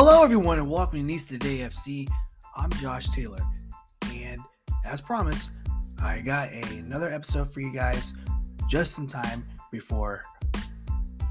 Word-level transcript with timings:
Hello, 0.00 0.22
everyone, 0.22 0.58
and 0.58 0.70
welcome 0.70 1.00
to 1.00 1.04
NISA 1.04 1.40
Today 1.40 1.58
FC. 1.58 2.08
I'm 2.54 2.70
Josh 2.74 3.10
Taylor, 3.10 3.40
and 4.14 4.40
as 4.84 5.00
promised, 5.00 5.50
I 6.00 6.20
got 6.20 6.50
a, 6.50 6.62
another 6.78 7.08
episode 7.08 7.52
for 7.52 7.58
you 7.58 7.72
guys 7.74 8.14
just 8.68 8.98
in 8.98 9.08
time 9.08 9.44
before 9.72 10.22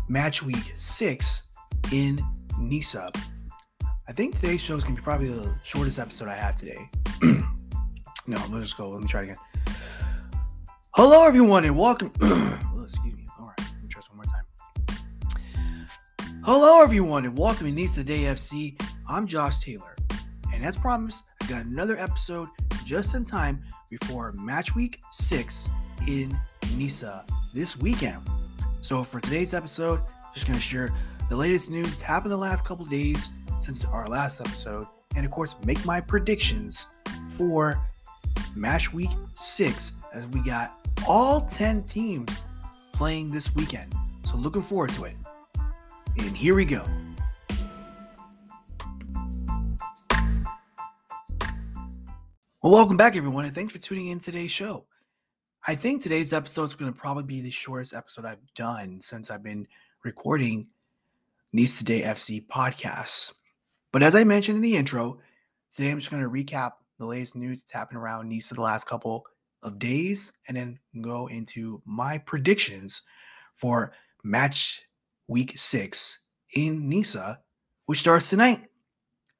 match 0.09 0.43
week 0.43 0.73
six 0.75 1.43
in 1.93 2.21
Nisa. 2.59 3.09
I 4.05 4.11
think 4.11 4.35
today's 4.35 4.59
show 4.59 4.75
is 4.75 4.83
going 4.83 4.97
to 4.97 5.01
be 5.01 5.05
probably 5.05 5.29
the 5.29 5.55
shortest 5.63 5.97
episode 5.97 6.27
I 6.27 6.35
have 6.35 6.55
today. 6.55 6.89
no, 7.21 7.45
let's 8.27 8.65
just 8.65 8.77
go. 8.77 8.89
Let 8.89 9.01
me 9.01 9.07
try 9.07 9.21
it 9.21 9.23
again. 9.23 9.37
Hello, 10.91 11.25
everyone, 11.25 11.63
and 11.63 11.79
welcome. 11.79 12.11
Hello, 16.49 16.81
everyone, 16.81 17.25
and 17.25 17.37
welcome 17.37 17.65
to 17.65 17.73
NISA 17.73 18.05
Today 18.05 18.21
FC. 18.21 18.81
I'm 19.05 19.27
Josh 19.27 19.57
Taylor, 19.57 19.97
and 20.53 20.63
as 20.63 20.77
promised, 20.77 21.25
I 21.43 21.47
got 21.47 21.65
another 21.65 21.97
episode 21.97 22.47
just 22.85 23.15
in 23.15 23.25
time 23.25 23.61
before 23.89 24.31
match 24.31 24.73
week 24.73 25.01
six 25.11 25.69
in 26.07 26.39
Nisa 26.77 27.25
this 27.53 27.75
weekend. 27.75 28.21
So, 28.79 29.03
for 29.03 29.19
today's 29.19 29.53
episode, 29.53 29.99
I'm 29.99 30.33
just 30.33 30.47
going 30.47 30.57
to 30.57 30.63
share 30.63 30.89
the 31.29 31.35
latest 31.35 31.69
news 31.69 31.87
that's 31.87 32.01
happened 32.01 32.31
the 32.31 32.37
last 32.37 32.63
couple 32.63 32.85
days 32.85 33.27
since 33.59 33.83
our 33.83 34.07
last 34.07 34.39
episode, 34.39 34.87
and 35.17 35.25
of 35.25 35.31
course, 35.33 35.53
make 35.65 35.85
my 35.85 35.99
predictions 35.99 36.87
for 37.31 37.77
match 38.55 38.93
week 38.93 39.11
six 39.35 39.91
as 40.13 40.25
we 40.27 40.39
got 40.43 40.79
all 41.05 41.41
10 41.41 41.83
teams 41.83 42.45
playing 42.93 43.31
this 43.31 43.53
weekend. 43.53 43.93
So, 44.23 44.37
looking 44.37 44.61
forward 44.61 44.91
to 44.91 45.03
it. 45.03 45.15
And 46.19 46.35
here 46.35 46.55
we 46.55 46.65
go. 46.65 46.85
Well, 52.63 52.73
welcome 52.73 52.97
back, 52.97 53.15
everyone, 53.15 53.45
and 53.45 53.55
thanks 53.55 53.73
for 53.73 53.79
tuning 53.79 54.07
in 54.07 54.19
today's 54.19 54.51
show. 54.51 54.85
I 55.65 55.75
think 55.75 56.01
today's 56.01 56.33
episode 56.33 56.63
is 56.63 56.73
going 56.73 56.91
to 56.91 56.99
probably 56.99 57.23
be 57.23 57.41
the 57.41 57.51
shortest 57.51 57.93
episode 57.93 58.25
I've 58.25 58.53
done 58.55 58.99
since 58.99 59.29
I've 59.29 59.43
been 59.43 59.67
recording 60.03 60.67
NISA 61.53 61.79
Today 61.79 62.01
FC 62.01 62.45
podcasts. 62.47 63.31
But 63.91 64.03
as 64.03 64.15
I 64.15 64.23
mentioned 64.23 64.57
in 64.57 64.61
the 64.61 64.75
intro, 64.75 65.19
today 65.69 65.91
I'm 65.91 65.99
just 65.99 66.11
going 66.11 66.23
to 66.23 66.29
recap 66.29 66.71
the 66.99 67.05
latest 67.05 67.35
news 67.35 67.61
that's 67.61 67.71
happened 67.71 67.99
around 67.99 68.29
Nice 68.29 68.49
the 68.49 68.61
last 68.61 68.87
couple 68.87 69.25
of 69.63 69.79
days 69.79 70.31
and 70.47 70.57
then 70.57 70.79
go 71.01 71.27
into 71.27 71.81
my 71.85 72.17
predictions 72.17 73.01
for 73.53 73.93
match 74.23 74.83
week 75.27 75.53
six 75.57 76.19
in 76.53 76.89
Nisa, 76.89 77.39
which 77.85 77.99
starts 77.99 78.29
tonight. 78.29 78.63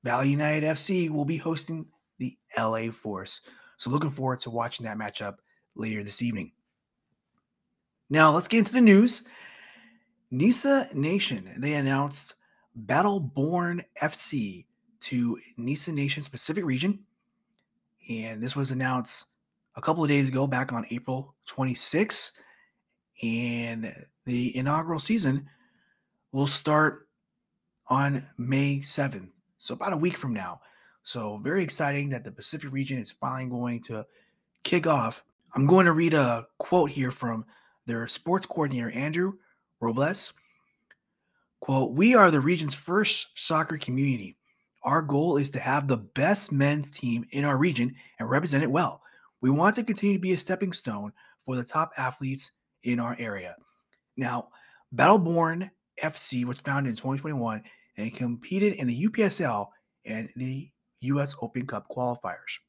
Valley 0.03 0.29
United 0.29 0.63
FC 0.63 1.09
will 1.09 1.25
be 1.25 1.37
hosting 1.37 1.85
the 2.19 2.37
LA 2.57 2.91
Force. 2.91 3.41
So 3.77 3.89
looking 3.89 4.09
forward 4.09 4.39
to 4.39 4.49
watching 4.49 4.85
that 4.85 4.97
matchup 4.97 5.35
later 5.75 6.03
this 6.03 6.21
evening. 6.21 6.51
Now 8.09 8.31
let's 8.31 8.47
get 8.47 8.59
into 8.59 8.73
the 8.73 8.81
news. 8.81 9.23
Nisa 10.31 10.87
Nation, 10.93 11.53
they 11.57 11.73
announced 11.73 12.35
Battleborn 12.85 13.83
FC 14.01 14.65
to 15.01 15.37
Nisa 15.57 15.91
Nation 15.91 16.23
Pacific 16.29 16.65
region. 16.65 16.99
And 18.09 18.41
this 18.41 18.55
was 18.55 18.71
announced 18.71 19.25
a 19.75 19.81
couple 19.81 20.03
of 20.03 20.09
days 20.09 20.27
ago, 20.27 20.47
back 20.47 20.73
on 20.73 20.85
April 20.89 21.35
26th. 21.49 22.31
And 23.23 23.93
the 24.25 24.55
inaugural 24.55 24.99
season 24.99 25.49
will 26.31 26.47
start 26.47 27.07
on 27.87 28.25
May 28.37 28.79
7th. 28.79 29.29
So, 29.59 29.73
about 29.73 29.93
a 29.93 29.97
week 29.97 30.17
from 30.17 30.33
now. 30.33 30.61
So, 31.03 31.37
very 31.37 31.63
exciting 31.63 32.09
that 32.09 32.23
the 32.23 32.31
Pacific 32.31 32.71
region 32.71 32.99
is 32.99 33.11
finally 33.11 33.49
going 33.49 33.81
to 33.83 34.05
kick 34.63 34.87
off. 34.87 35.23
I'm 35.55 35.65
going 35.65 35.85
to 35.85 35.93
read 35.93 36.13
a 36.13 36.47
quote 36.57 36.91
here 36.91 37.11
from 37.11 37.45
their 37.85 38.07
sports 38.07 38.45
coordinator, 38.45 38.91
Andrew 38.91 39.33
Robles. 39.79 40.33
Quote, 41.61 41.93
We 41.93 42.15
are 42.15 42.29
the 42.29 42.41
region's 42.41 42.75
first 42.75 43.29
soccer 43.35 43.77
community. 43.77 44.37
Our 44.83 45.01
goal 45.01 45.37
is 45.37 45.51
to 45.51 45.59
have 45.59 45.87
the 45.87 45.97
best 45.97 46.51
men's 46.51 46.91
team 46.91 47.25
in 47.31 47.45
our 47.45 47.57
region 47.57 47.95
and 48.19 48.29
represent 48.29 48.63
it 48.63 48.71
well. 48.71 49.01
We 49.41 49.49
want 49.49 49.75
to 49.75 49.83
continue 49.83 50.15
to 50.15 50.21
be 50.21 50.33
a 50.33 50.37
stepping 50.37 50.73
stone 50.73 51.13
for 51.45 51.55
the 51.55 51.63
top 51.63 51.91
athletes 51.97 52.51
in 52.83 52.99
our 52.99 53.15
area. 53.19 53.55
Now, 54.15 54.49
Battleborn 54.95 55.69
FC 56.03 56.45
was 56.45 56.61
founded 56.61 56.91
in 56.91 56.95
2021 56.95 57.63
and 57.97 58.13
competed 58.13 58.73
in 58.73 58.87
the 58.87 59.07
UPSL 59.07 59.67
and 60.05 60.29
the 60.35 60.69
US 61.01 61.35
Open 61.41 61.65
Cup 61.65 61.87
qualifiers. 61.89 62.59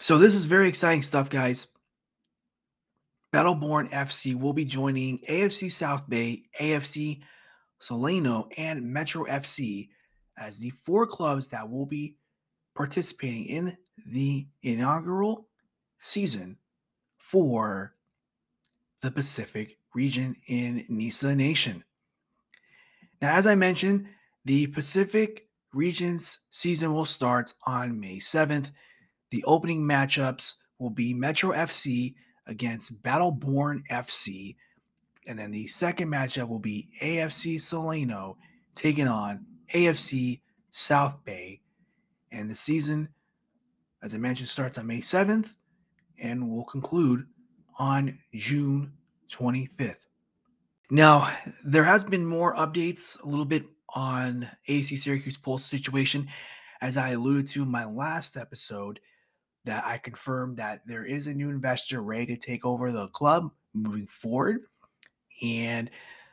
So, 0.00 0.18
this 0.18 0.34
is 0.34 0.44
very 0.46 0.68
exciting 0.68 1.02
stuff, 1.02 1.30
guys. 1.30 1.68
Battleborn 3.32 3.90
FC 3.90 4.38
will 4.38 4.52
be 4.52 4.64
joining 4.64 5.18
AFC 5.28 5.70
South 5.70 6.08
Bay, 6.08 6.44
AFC 6.60 7.20
Solano, 7.80 8.48
and 8.56 8.84
Metro 8.84 9.24
FC 9.24 9.88
as 10.38 10.58
the 10.58 10.70
four 10.70 11.06
clubs 11.06 11.50
that 11.50 11.68
will 11.68 11.86
be 11.86 12.16
participating 12.74 13.46
in 13.46 13.76
the 14.06 14.46
inaugural 14.62 15.48
season 15.98 16.56
for 17.18 17.94
the 19.00 19.10
Pacific 19.10 19.78
region 19.94 20.36
in 20.46 20.84
Nisa 20.88 21.34
Nation. 21.34 21.84
Now, 23.24 23.36
as 23.36 23.46
I 23.46 23.54
mentioned, 23.54 24.08
the 24.44 24.66
Pacific 24.66 25.48
region's 25.72 26.40
season 26.50 26.92
will 26.92 27.06
start 27.06 27.54
on 27.66 27.98
May 27.98 28.18
7th. 28.18 28.70
The 29.30 29.42
opening 29.44 29.80
matchups 29.80 30.56
will 30.78 30.90
be 30.90 31.14
Metro 31.14 31.52
FC 31.52 32.16
against 32.46 33.02
Battleborn 33.02 33.80
FC. 33.90 34.56
And 35.26 35.38
then 35.38 35.52
the 35.52 35.66
second 35.68 36.12
matchup 36.12 36.48
will 36.48 36.58
be 36.58 36.90
AFC 37.00 37.58
Solano 37.58 38.36
taking 38.74 39.08
on 39.08 39.46
AFC 39.74 40.42
South 40.70 41.24
Bay. 41.24 41.62
And 42.30 42.50
the 42.50 42.54
season, 42.54 43.08
as 44.02 44.14
I 44.14 44.18
mentioned, 44.18 44.50
starts 44.50 44.76
on 44.76 44.86
May 44.86 45.00
7th 45.00 45.54
and 46.22 46.50
will 46.50 46.64
conclude 46.64 47.24
on 47.78 48.18
June 48.34 48.92
25th. 49.30 50.03
Now, 50.90 51.34
there 51.64 51.84
has 51.84 52.04
been 52.04 52.26
more 52.26 52.54
updates 52.54 53.22
a 53.22 53.26
little 53.26 53.44
bit 53.44 53.64
on 53.94 54.48
AC 54.68 54.96
Syracuse 54.96 55.38
Pulse 55.38 55.64
situation. 55.64 56.28
As 56.80 56.96
I 56.96 57.10
alluded 57.10 57.46
to 57.48 57.62
in 57.62 57.70
my 57.70 57.86
last 57.86 58.36
episode, 58.36 59.00
that 59.64 59.84
I 59.86 59.98
confirmed 59.98 60.58
that 60.58 60.86
there 60.86 61.04
is 61.04 61.26
a 61.26 61.34
new 61.34 61.48
investor 61.48 62.02
ready 62.02 62.26
to 62.26 62.36
take 62.36 62.66
over 62.66 62.92
the 62.92 63.08
club 63.08 63.50
moving 63.72 64.06
forward. 64.06 64.60
And 65.42 65.90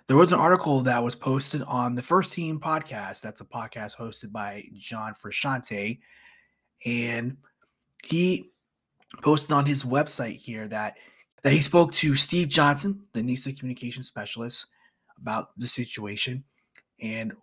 there 0.08 0.18
was 0.18 0.34
an 0.34 0.40
article 0.40 0.82
that 0.82 1.04
was 1.04 1.16
posted 1.16 1.62
on 1.64 1.96
the 1.96 2.04
First 2.04 2.34
Team 2.34 2.60
podcast. 2.60 3.22
That's 3.22 3.40
a 3.40 3.46
podcast 3.46 3.96
hosted 3.96 4.32
by 4.32 4.66
John 4.78 5.14
Frusciante. 5.14 6.00
And 6.86 7.38
he 8.04 8.52
posted 9.22 9.54
on 9.54 9.66
his 9.66 9.86
website 9.86 10.40
here 10.40 10.68
that 10.68 10.96
that 11.44 11.54
he 11.54 11.62
spoke 11.62 11.92
to 11.94 12.16
Steve 12.16 12.50
Johnson, 12.50 13.04
the 13.14 13.24
NISA 13.24 13.54
communication 13.54 14.04
specialist, 14.04 14.68
about 15.20 15.58
the 15.58 15.68
situation. 15.68 16.44
And 17.02 17.34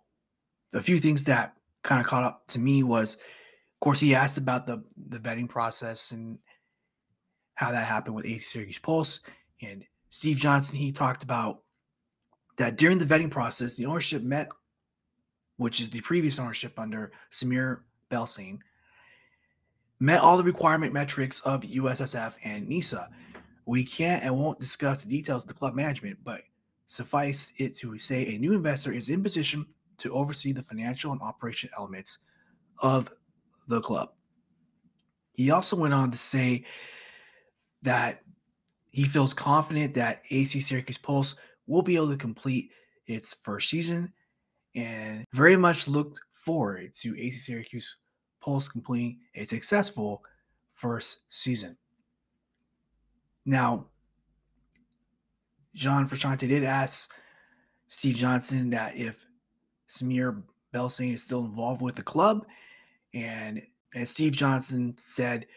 a 0.73 0.81
few 0.81 0.99
things 0.99 1.25
that 1.25 1.55
kind 1.83 1.99
of 1.99 2.07
caught 2.07 2.23
up 2.23 2.47
to 2.47 2.59
me 2.59 2.83
was, 2.83 3.15
of 3.15 3.79
course, 3.81 3.99
he 3.99 4.15
asked 4.15 4.37
about 4.37 4.67
the 4.67 4.83
the 5.07 5.17
vetting 5.17 5.49
process 5.49 6.11
and 6.11 6.39
how 7.55 7.71
that 7.71 7.87
happened 7.87 8.15
with 8.15 8.25
AC 8.25 8.39
Syracuse 8.39 8.79
Pulse. 8.79 9.19
And 9.61 9.83
Steve 10.09 10.37
Johnson, 10.37 10.77
he 10.77 10.91
talked 10.91 11.23
about 11.23 11.63
that 12.57 12.77
during 12.77 12.97
the 12.97 13.05
vetting 13.05 13.31
process, 13.31 13.75
the 13.75 13.85
ownership 13.85 14.23
met, 14.23 14.49
which 15.57 15.81
is 15.81 15.89
the 15.89 16.01
previous 16.01 16.39
ownership 16.39 16.79
under 16.79 17.11
Samir 17.31 17.81
Belsain, 18.09 18.59
met 19.99 20.21
all 20.21 20.37
the 20.37 20.43
requirement 20.43 20.93
metrics 20.93 21.41
of 21.41 21.61
USSF 21.61 22.35
and 22.43 22.67
NISA. 22.67 23.09
We 23.69 23.83
can't 23.83 24.23
and 24.23 24.35
won't 24.35 24.59
discuss 24.59 25.03
the 25.03 25.09
details 25.09 25.43
of 25.43 25.47
the 25.47 25.53
club 25.53 25.75
management, 25.75 26.17
but 26.23 26.41
suffice 26.87 27.53
it 27.57 27.75
to 27.75 27.99
say 27.99 28.33
a 28.33 28.39
new 28.39 28.53
investor 28.53 28.91
is 28.91 29.09
in 29.09 29.21
position 29.21 29.63
to 29.99 30.11
oversee 30.11 30.53
the 30.53 30.63
financial 30.63 31.11
and 31.11 31.21
operation 31.21 31.69
elements 31.77 32.17
of 32.79 33.11
the 33.67 33.79
club. 33.79 34.09
He 35.33 35.51
also 35.51 35.75
went 35.75 35.93
on 35.93 36.09
to 36.09 36.17
say 36.17 36.65
that 37.83 38.23
he 38.91 39.03
feels 39.03 39.35
confident 39.35 39.93
that 39.93 40.23
AC 40.31 40.59
Syracuse 40.61 40.97
Pulse 40.97 41.35
will 41.67 41.83
be 41.83 41.95
able 41.95 42.09
to 42.09 42.17
complete 42.17 42.71
its 43.05 43.35
first 43.35 43.69
season 43.69 44.11
and 44.75 45.25
very 45.31 45.57
much 45.57 45.87
looked 45.87 46.19
forward 46.31 46.91
to 46.93 47.15
AC 47.15 47.37
Syracuse 47.37 47.97
Pulse 48.41 48.67
completing 48.67 49.19
a 49.35 49.45
successful 49.45 50.23
first 50.73 51.21
season. 51.29 51.77
Now, 53.45 53.85
John 55.73 56.07
Frusciante 56.07 56.47
did 56.47 56.63
ask 56.63 57.11
Steve 57.87 58.15
Johnson 58.15 58.69
that 58.71 58.95
if 58.95 59.25
Samir 59.89 60.43
Belsain 60.73 61.15
is 61.15 61.23
still 61.23 61.45
involved 61.45 61.81
with 61.81 61.95
the 61.95 62.03
club. 62.03 62.45
And 63.13 63.61
as 63.95 64.11
Steve 64.11 64.33
Johnson 64.33 64.93
said, 64.97 65.47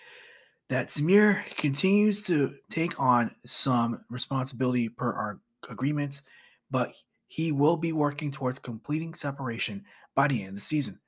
that 0.69 0.87
Samir 0.87 1.45
continues 1.57 2.23
to 2.23 2.55
take 2.71 2.99
on 2.99 3.35
some 3.45 4.05
responsibility 4.09 4.89
per 4.89 5.13
our 5.13 5.41
agreements, 5.69 6.23
but 6.71 6.93
he 7.27 7.53
will 7.53 7.77
be 7.77 7.93
working 7.93 8.31
towards 8.31 8.59
completing 8.59 9.15
separation 9.15 9.85
by 10.15 10.29
the 10.29 10.41
end 10.41 10.51
of 10.51 10.55
the 10.55 10.61
season. 10.61 10.99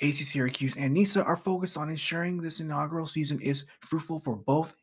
AC 0.00 0.22
Syracuse 0.24 0.76
and 0.76 0.94
NISA 0.94 1.22
are 1.24 1.36
focused 1.36 1.76
on 1.76 1.90
ensuring 1.90 2.38
this 2.38 2.60
inaugural 2.60 3.06
season 3.06 3.40
is 3.40 3.64
fruitful 3.80 4.18
for 4.18 4.36
both 4.36 4.74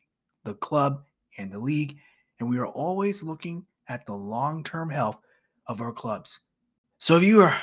the 0.44 0.54
club 0.54 1.04
and 1.40 1.52
the 1.52 1.58
league, 1.58 1.96
and 2.38 2.48
we 2.48 2.58
are 2.58 2.66
always 2.66 3.22
looking 3.22 3.64
at 3.88 4.06
the 4.06 4.14
long 4.14 4.62
term 4.64 4.90
health 4.90 5.18
of 5.66 5.80
our 5.80 5.92
clubs. 5.92 6.40
So 6.98 7.16
if 7.16 7.22
you 7.22 7.40
are 7.42 7.56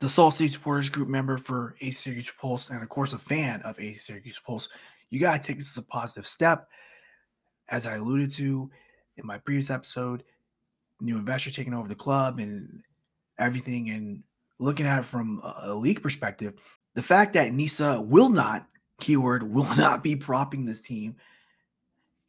the 0.00 0.08
Salt 0.08 0.34
City 0.34 0.50
Supporters 0.50 0.88
Group 0.88 1.08
member 1.08 1.38
for 1.38 1.76
AC 1.80 1.92
Syracuse 1.92 2.32
Pulse, 2.38 2.70
and 2.70 2.82
of 2.82 2.88
course 2.88 3.12
a 3.12 3.18
fan 3.18 3.60
of 3.62 3.78
AC 3.78 3.94
Syracuse 3.94 4.40
Pulse, 4.44 4.68
you 5.10 5.20
got 5.20 5.40
to 5.40 5.46
take 5.46 5.56
this 5.56 5.76
as 5.76 5.82
a 5.82 5.86
positive 5.86 6.26
step. 6.26 6.68
As 7.68 7.86
I 7.86 7.96
alluded 7.96 8.30
to 8.32 8.70
in 9.16 9.26
my 9.26 9.38
previous 9.38 9.70
episode, 9.70 10.24
new 11.00 11.18
investors 11.18 11.54
taking 11.54 11.74
over 11.74 11.88
the 11.88 11.94
club 11.94 12.38
and 12.38 12.82
everything, 13.38 13.90
and 13.90 14.22
looking 14.58 14.86
at 14.86 15.00
it 15.00 15.04
from 15.04 15.40
a 15.62 15.72
league 15.72 16.02
perspective, 16.02 16.54
the 16.94 17.02
fact 17.02 17.32
that 17.34 17.52
NISA 17.52 18.02
will 18.02 18.28
not, 18.28 18.66
keyword, 18.98 19.42
will 19.42 19.64
not 19.76 20.02
be 20.02 20.16
propping 20.16 20.64
this 20.64 20.80
team, 20.80 21.16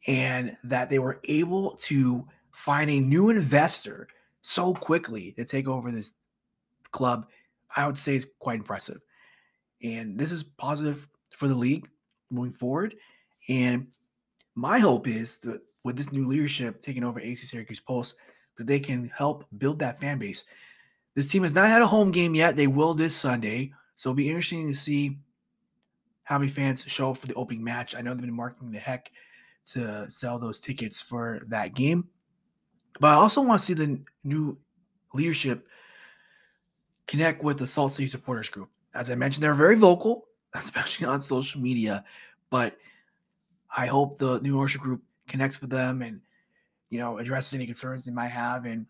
and 0.06 0.56
that 0.64 0.90
they 0.90 0.98
were 0.98 1.20
able 1.24 1.76
to 1.76 2.26
find 2.50 2.90
a 2.90 3.00
new 3.00 3.30
investor 3.30 4.08
so 4.42 4.74
quickly 4.74 5.32
to 5.32 5.44
take 5.44 5.68
over 5.68 5.90
this 5.90 6.14
club, 6.90 7.26
I 7.74 7.86
would 7.86 7.96
say 7.96 8.16
is 8.16 8.26
quite 8.38 8.58
impressive. 8.58 9.00
And 9.82 10.18
this 10.18 10.32
is 10.32 10.42
positive 10.42 11.08
for 11.30 11.48
the 11.48 11.54
league 11.54 11.88
moving 12.30 12.52
forward. 12.52 12.96
And 13.48 13.88
my 14.54 14.78
hope 14.78 15.06
is 15.06 15.38
that 15.38 15.60
with 15.84 15.96
this 15.96 16.12
new 16.12 16.26
leadership 16.26 16.80
taking 16.80 17.04
over 17.04 17.20
AC 17.20 17.46
Syracuse 17.46 17.80
Pulse, 17.80 18.14
that 18.58 18.66
they 18.66 18.78
can 18.78 19.10
help 19.14 19.46
build 19.58 19.78
that 19.78 20.00
fan 20.00 20.18
base. 20.18 20.44
This 21.14 21.28
team 21.28 21.42
has 21.42 21.54
not 21.54 21.68
had 21.68 21.82
a 21.82 21.86
home 21.86 22.10
game 22.10 22.34
yet. 22.34 22.56
They 22.56 22.66
will 22.66 22.94
this 22.94 23.16
Sunday. 23.16 23.72
So 23.94 24.10
it'll 24.10 24.16
be 24.16 24.28
interesting 24.28 24.66
to 24.66 24.74
see 24.74 25.18
how 26.24 26.38
many 26.38 26.50
fans 26.50 26.84
show 26.86 27.10
up 27.10 27.18
for 27.18 27.26
the 27.26 27.34
opening 27.34 27.64
match. 27.64 27.94
I 27.94 28.00
know 28.00 28.14
they've 28.14 28.22
been 28.22 28.34
marking 28.34 28.70
the 28.70 28.78
heck 28.78 29.10
to 29.64 30.08
sell 30.10 30.38
those 30.38 30.58
tickets 30.58 31.00
for 31.00 31.40
that 31.48 31.74
game. 31.74 32.08
But 33.00 33.08
I 33.08 33.14
also 33.14 33.42
want 33.42 33.60
to 33.60 33.64
see 33.64 33.74
the 33.74 34.02
new 34.24 34.58
leadership 35.14 35.66
connect 37.06 37.42
with 37.42 37.58
the 37.58 37.66
Salt 37.66 37.92
City 37.92 38.06
Supporters 38.06 38.48
Group. 38.48 38.70
As 38.94 39.10
I 39.10 39.14
mentioned, 39.14 39.42
they're 39.42 39.54
very 39.54 39.76
vocal, 39.76 40.26
especially 40.54 41.06
on 41.06 41.20
social 41.20 41.60
media. 41.60 42.04
But 42.50 42.76
I 43.74 43.86
hope 43.86 44.18
the 44.18 44.40
new 44.40 44.58
ownership 44.58 44.82
group 44.82 45.02
connects 45.28 45.60
with 45.60 45.70
them 45.70 46.02
and 46.02 46.20
you 46.90 46.98
know 46.98 47.18
addresses 47.18 47.54
any 47.54 47.64
concerns 47.64 48.04
they 48.04 48.12
might 48.12 48.28
have 48.28 48.66
and 48.66 48.86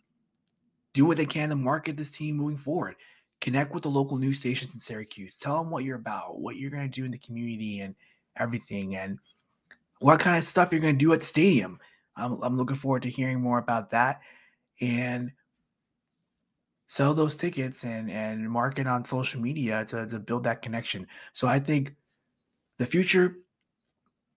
do 0.92 1.06
what 1.06 1.16
they 1.16 1.26
can 1.26 1.48
to 1.48 1.56
market 1.56 1.96
this 1.96 2.10
team 2.10 2.36
moving 2.36 2.56
forward. 2.56 2.96
Connect 3.40 3.72
with 3.72 3.82
the 3.82 3.90
local 3.90 4.18
news 4.18 4.38
stations 4.38 4.74
in 4.74 4.80
Syracuse. 4.80 5.38
Tell 5.38 5.56
them 5.58 5.70
what 5.70 5.84
you're 5.84 5.96
about, 5.96 6.38
what 6.38 6.56
you're 6.56 6.70
going 6.70 6.88
to 6.88 7.00
do 7.00 7.04
in 7.04 7.10
the 7.10 7.18
community, 7.18 7.80
and 7.80 7.94
everything, 8.36 8.96
and 8.96 9.18
what 10.02 10.20
kind 10.20 10.36
of 10.36 10.44
stuff 10.44 10.72
you're 10.72 10.80
going 10.80 10.94
to 10.94 11.04
do 11.04 11.12
at 11.12 11.20
the 11.20 11.26
stadium. 11.26 11.78
I'm, 12.16 12.42
I'm 12.42 12.56
looking 12.56 12.76
forward 12.76 13.02
to 13.02 13.10
hearing 13.10 13.40
more 13.40 13.58
about 13.58 13.90
that 13.90 14.20
and 14.80 15.32
sell 16.86 17.14
those 17.14 17.36
tickets 17.36 17.84
and 17.84 18.10
and 18.10 18.50
market 18.50 18.86
on 18.86 19.04
social 19.04 19.40
media 19.40 19.84
to, 19.86 20.06
to 20.06 20.18
build 20.18 20.44
that 20.44 20.60
connection. 20.60 21.06
So 21.32 21.48
I 21.48 21.58
think 21.58 21.94
the 22.78 22.86
future, 22.86 23.36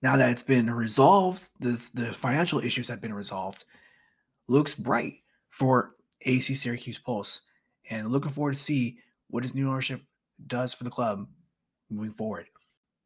now 0.01 0.15
that 0.15 0.29
it's 0.29 0.43
been 0.43 0.69
resolved, 0.71 1.49
this 1.59 1.89
the 1.89 2.13
financial 2.13 2.59
issues 2.59 2.87
have 2.87 3.01
been 3.01 3.13
resolved, 3.13 3.65
looks 4.47 4.73
bright 4.73 5.15
for 5.49 5.95
AC 6.21 6.55
Syracuse 6.55 6.99
Pulse. 6.99 7.41
And 7.89 8.09
looking 8.09 8.31
forward 8.31 8.53
to 8.53 8.59
see 8.59 8.97
what 9.29 9.43
his 9.43 9.53
new 9.53 9.69
ownership 9.69 10.01
does 10.47 10.73
for 10.73 10.83
the 10.85 10.89
club 10.89 11.27
moving 11.89 12.13
forward. 12.13 12.47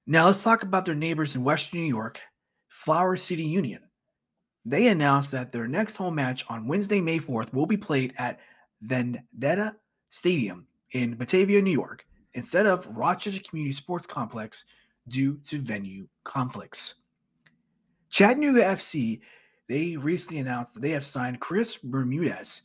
Now 0.07 0.25
let's 0.25 0.43
talk 0.43 0.63
about 0.63 0.85
their 0.85 0.95
neighbors 0.95 1.35
in 1.35 1.43
Western 1.43 1.81
New 1.81 1.85
York, 1.85 2.21
Flower 2.69 3.17
City 3.17 3.43
Union. 3.43 3.81
They 4.65 4.87
announced 4.87 5.31
that 5.31 5.51
their 5.51 5.67
next 5.67 5.95
home 5.95 6.15
match 6.15 6.45
on 6.49 6.67
Wednesday, 6.67 7.01
May 7.01 7.19
4th 7.19 7.53
will 7.53 7.65
be 7.65 7.77
played 7.77 8.13
at 8.17 8.39
Vendetta 8.81 9.75
Stadium 10.09 10.65
in 10.91 11.15
Batavia, 11.15 11.61
New 11.61 11.71
York, 11.71 12.05
instead 12.33 12.65
of 12.65 12.87
Rochester 12.87 13.41
Community 13.47 13.73
Sports 13.73 14.05
Complex 14.05 14.65
due 15.07 15.37
to 15.43 15.59
venue 15.59 16.07
conflicts. 16.23 16.95
Chattanooga 18.09 18.63
FC, 18.63 19.21
they 19.67 19.97
recently 19.97 20.39
announced 20.39 20.73
that 20.73 20.81
they 20.81 20.91
have 20.91 21.05
signed 21.05 21.39
Chris 21.39 21.77
Bermudez 21.77 22.63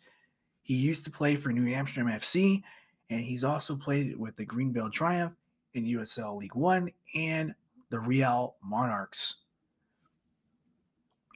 he 0.64 0.74
used 0.74 1.04
to 1.04 1.10
play 1.10 1.36
for 1.36 1.52
New 1.52 1.72
Amsterdam 1.72 2.18
FC, 2.18 2.62
and 3.10 3.20
he's 3.20 3.44
also 3.44 3.76
played 3.76 4.18
with 4.18 4.34
the 4.36 4.46
Greenville 4.46 4.90
Triumph 4.90 5.34
in 5.74 5.84
USL 5.84 6.38
League 6.38 6.54
One 6.54 6.90
and 7.14 7.54
the 7.90 8.00
Real 8.00 8.56
Monarchs. 8.64 9.43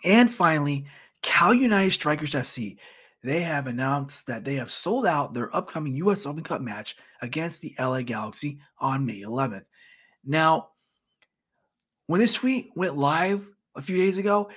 And 0.05 0.31
finally, 0.31 0.87
Cal 1.23 1.55
United 1.55 1.93
Strikers 1.93 2.35
FC. 2.35 2.77
They 3.23 3.41
have 3.41 3.67
announced 3.67 4.29
that 4.29 4.45
they 4.45 4.55
have 4.55 4.71
sold 4.71 5.05
out 5.05 5.35
their 5.35 5.55
upcoming 5.55 5.97
US 5.97 6.25
Open 6.25 6.45
Cup 6.45 6.61
match 6.61 6.97
against 7.21 7.61
the 7.61 7.75
LA 7.79 8.03
Galaxy 8.03 8.61
on 8.79 9.07
May 9.07 9.23
11th. 9.23 9.65
Now, 10.25 10.69
when 12.07 12.21
this 12.21 12.35
tweet 12.35 12.71
went 12.77 12.97
live 12.97 13.47
a 13.75 13.83
few 13.83 13.97
days 13.97 14.19
ago, 14.19 14.51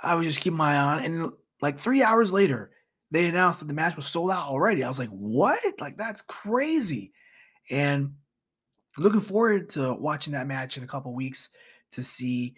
I 0.00 0.14
was 0.14 0.26
just 0.26 0.40
keeping 0.40 0.56
my 0.56 0.74
eye 0.74 0.78
on, 0.78 1.04
and 1.04 1.32
like 1.60 1.78
three 1.78 2.02
hours 2.02 2.32
later, 2.32 2.70
they 3.10 3.26
announced 3.26 3.60
that 3.60 3.66
the 3.66 3.74
match 3.74 3.96
was 3.96 4.06
sold 4.06 4.30
out 4.30 4.48
already. 4.48 4.82
I 4.82 4.88
was 4.88 4.98
like, 4.98 5.10
what? 5.10 5.60
Like, 5.80 5.96
that's 5.96 6.20
crazy. 6.22 7.12
And 7.70 8.14
looking 8.98 9.20
forward 9.20 9.68
to 9.70 9.94
watching 9.94 10.32
that 10.32 10.46
match 10.46 10.76
in 10.76 10.84
a 10.84 10.88
couple 10.88 11.14
weeks 11.14 11.48
to 11.92 12.02
see, 12.02 12.54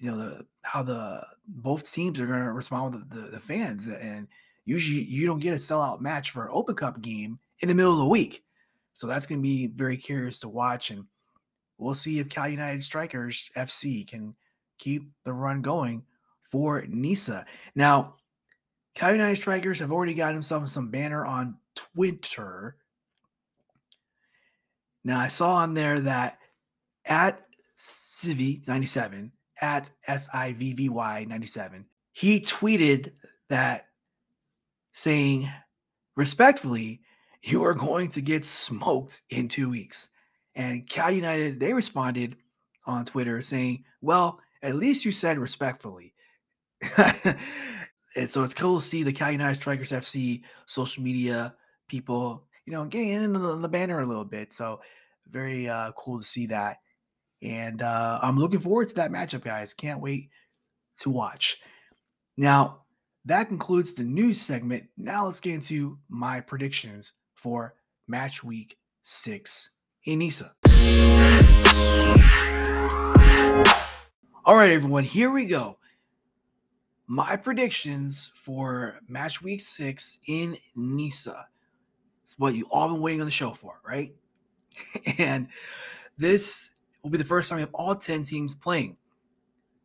you 0.00 0.10
know, 0.10 0.16
the, 0.16 0.46
how 0.62 0.82
the 0.82 1.22
both 1.46 1.90
teams 1.90 2.18
are 2.18 2.26
going 2.26 2.42
to 2.42 2.52
respond 2.52 2.94
with 2.94 3.10
the, 3.10 3.20
the, 3.20 3.30
the, 3.32 3.40
fans. 3.40 3.86
And 3.86 4.28
usually 4.64 5.02
you 5.04 5.26
don't 5.26 5.40
get 5.40 5.52
a 5.52 5.56
sellout 5.56 6.00
match 6.00 6.30
for 6.30 6.44
an 6.44 6.50
Open 6.52 6.74
Cup 6.74 7.00
game 7.00 7.38
in 7.60 7.68
the 7.68 7.74
middle 7.74 7.92
of 7.92 7.98
the 7.98 8.06
week. 8.06 8.42
So 8.94 9.06
that's 9.06 9.26
going 9.26 9.40
to 9.40 9.42
be 9.42 9.66
very 9.66 9.96
curious 9.96 10.38
to 10.40 10.48
watch. 10.48 10.90
And 10.90 11.04
we'll 11.78 11.94
see 11.94 12.18
if 12.18 12.28
Cal 12.28 12.48
United 12.48 12.82
Strikers 12.82 13.50
FC 13.56 14.06
can 14.06 14.34
keep 14.78 15.04
the 15.24 15.32
run 15.32 15.60
going 15.60 16.04
for 16.42 16.84
NISA. 16.88 17.44
Now, 17.74 18.14
Cal 18.94 19.12
United 19.12 19.36
Strikers 19.36 19.78
have 19.78 19.92
already 19.92 20.14
got 20.14 20.32
themselves 20.32 20.72
some 20.72 20.90
banner 20.90 21.24
on 21.24 21.56
Twitter. 21.74 22.76
Now 25.04 25.20
I 25.20 25.28
saw 25.28 25.54
on 25.56 25.74
there 25.74 26.00
that 26.00 26.38
at 27.04 27.40
Sivvy97, 27.78 29.30
at 29.60 29.90
S-I-V-V-Y 30.06 31.26
97, 31.28 31.84
he 32.12 32.40
tweeted 32.40 33.12
that 33.48 33.86
saying, 34.92 35.50
respectfully, 36.16 37.00
you 37.42 37.64
are 37.64 37.74
going 37.74 38.08
to 38.08 38.20
get 38.20 38.44
smoked 38.44 39.22
in 39.30 39.48
two 39.48 39.70
weeks. 39.70 40.08
And 40.54 40.88
Cal 40.88 41.10
United, 41.10 41.60
they 41.60 41.72
responded 41.72 42.36
on 42.86 43.04
Twitter 43.04 43.40
saying, 43.42 43.84
well, 44.00 44.40
at 44.62 44.74
least 44.74 45.04
you 45.04 45.12
said 45.12 45.38
respectfully. 45.38 46.14
and 46.96 48.28
so 48.28 48.42
it's 48.42 48.54
cool 48.54 48.80
to 48.80 48.86
see 48.86 49.02
the 49.02 49.12
Cal 49.12 49.30
United 49.32 49.56
Strikers 49.56 49.92
FC 49.92 50.42
social 50.66 51.02
media 51.02 51.54
people, 51.88 52.44
you 52.66 52.72
know, 52.72 52.84
getting 52.84 53.10
into 53.10 53.38
the, 53.38 53.56
the 53.56 53.68
banner 53.68 54.00
a 54.00 54.06
little 54.06 54.24
bit. 54.24 54.52
So 54.52 54.80
very 55.30 55.68
uh, 55.68 55.92
cool 55.92 56.18
to 56.18 56.24
see 56.24 56.46
that. 56.46 56.78
And 57.42 57.82
uh, 57.82 58.18
I'm 58.22 58.38
looking 58.38 58.60
forward 58.60 58.88
to 58.88 58.94
that 58.96 59.10
matchup, 59.10 59.44
guys. 59.44 59.74
Can't 59.74 60.00
wait 60.00 60.30
to 60.98 61.10
watch. 61.10 61.58
Now, 62.36 62.82
that 63.24 63.48
concludes 63.48 63.94
the 63.94 64.02
news 64.02 64.40
segment. 64.40 64.84
Now 64.96 65.26
let's 65.26 65.40
get 65.40 65.54
into 65.54 65.98
my 66.08 66.40
predictions 66.40 67.12
for 67.34 67.74
match 68.08 68.42
week 68.44 68.78
six 69.02 69.70
in 70.04 70.18
NISA. 70.18 70.52
All 74.44 74.56
right, 74.56 74.72
everyone, 74.72 75.04
here 75.04 75.30
we 75.30 75.46
go 75.46 75.76
my 77.10 77.34
predictions 77.34 78.30
for 78.36 79.00
match 79.08 79.42
week 79.42 79.60
six 79.60 80.18
in 80.28 80.56
Nisa. 80.76 81.48
It's 82.22 82.38
what 82.38 82.54
you 82.54 82.68
all 82.72 82.86
been 82.86 83.00
waiting 83.00 83.20
on 83.20 83.24
the 83.24 83.32
show 83.32 83.50
for, 83.50 83.80
right? 83.84 84.14
and 85.18 85.48
this 86.16 86.70
will 87.02 87.10
be 87.10 87.18
the 87.18 87.24
first 87.24 87.48
time 87.48 87.56
we 87.56 87.62
have 87.62 87.74
all 87.74 87.94
10 87.94 88.22
teams 88.22 88.54
playing 88.54 88.96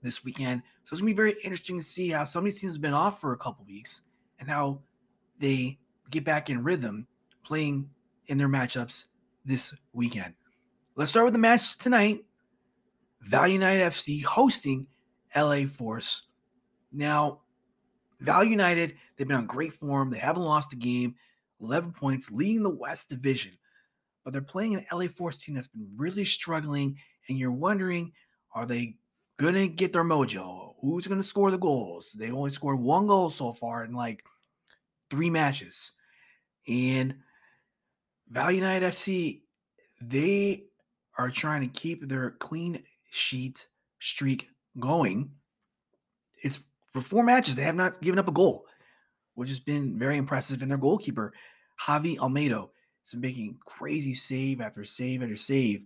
this 0.01 0.23
weekend. 0.23 0.61
So 0.83 0.93
it's 0.93 1.01
gonna 1.01 1.11
be 1.11 1.15
very 1.15 1.35
interesting 1.43 1.77
to 1.77 1.83
see 1.83 2.09
how 2.09 2.23
some 2.23 2.39
of 2.39 2.45
these 2.45 2.59
teams 2.59 2.73
have 2.73 2.81
been 2.81 2.93
off 2.93 3.19
for 3.19 3.33
a 3.33 3.37
couple 3.37 3.65
weeks 3.65 4.03
and 4.39 4.49
how 4.49 4.81
they 5.39 5.79
get 6.09 6.23
back 6.23 6.49
in 6.49 6.63
rhythm 6.63 7.07
playing 7.43 7.89
in 8.27 8.37
their 8.37 8.49
matchups 8.49 9.05
this 9.43 9.73
weekend. 9.93 10.33
Let's 10.95 11.11
start 11.11 11.25
with 11.25 11.33
the 11.33 11.39
match 11.39 11.77
tonight. 11.77 12.25
Valley 13.21 13.53
United 13.53 13.83
FC 13.83 14.23
hosting 14.23 14.87
LA 15.35 15.65
Force. 15.65 16.23
Now, 16.91 17.41
Valley 18.19 18.49
United, 18.49 18.95
they've 19.15 19.27
been 19.27 19.37
on 19.37 19.45
great 19.45 19.73
form. 19.73 20.09
They 20.09 20.19
haven't 20.19 20.43
lost 20.43 20.73
a 20.73 20.77
game, 20.77 21.15
11 21.59 21.91
points, 21.91 22.31
leading 22.31 22.63
the 22.63 22.75
West 22.75 23.09
Division. 23.09 23.53
But 24.25 24.33
they're 24.33 24.41
playing 24.41 24.75
an 24.75 24.85
LA 24.91 25.07
Force 25.07 25.37
team 25.37 25.55
that's 25.55 25.69
been 25.69 25.87
really 25.95 26.25
struggling, 26.25 26.97
and 27.29 27.37
you're 27.37 27.51
wondering, 27.51 28.11
are 28.53 28.65
they 28.65 28.97
to 29.53 29.67
get 29.67 29.93
their 29.93 30.03
mojo? 30.03 30.73
Who's 30.81 31.07
to 31.19 31.23
score 31.23 31.51
the 31.51 31.57
goals? 31.57 32.15
They 32.19 32.31
only 32.31 32.49
scored 32.49 32.79
one 32.79 33.05
goal 33.05 33.29
so 33.29 33.53
far 33.53 33.85
in 33.85 33.93
like 33.93 34.23
three 35.11 35.29
matches. 35.29 35.91
And 36.67 37.15
Valley 38.29 38.55
United 38.55 38.91
FC, 38.91 39.41
they 40.01 40.63
are 41.17 41.29
trying 41.29 41.61
to 41.61 41.67
keep 41.67 42.07
their 42.07 42.31
clean 42.31 42.83
sheet 43.11 43.67
streak 43.99 44.49
going. 44.79 45.31
It's 46.43 46.59
for 46.91 47.01
four 47.01 47.23
matches, 47.23 47.55
they 47.55 47.63
have 47.63 47.75
not 47.75 48.01
given 48.01 48.19
up 48.19 48.27
a 48.27 48.31
goal, 48.31 48.65
which 49.35 49.49
has 49.49 49.59
been 49.59 49.99
very 49.99 50.17
impressive. 50.17 50.61
And 50.61 50.71
their 50.71 50.77
goalkeeper, 50.77 51.33
Javi 51.79 52.17
Almeida, 52.17 52.65
been 53.11 53.21
making 53.21 53.57
crazy 53.65 54.13
save 54.13 54.61
after 54.61 54.83
save 54.83 55.21
after 55.21 55.35
save 55.35 55.85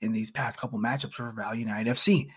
in 0.00 0.12
these 0.12 0.30
past 0.30 0.58
couple 0.58 0.78
matchups 0.78 1.14
for 1.14 1.30
Valley 1.32 1.60
United 1.60 1.94
FC. 1.94 2.28